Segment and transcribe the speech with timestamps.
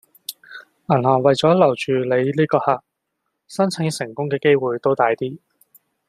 [0.87, 2.83] 銀行為左留住你呢個客，
[3.47, 5.37] 申請成功嘅機會都大啲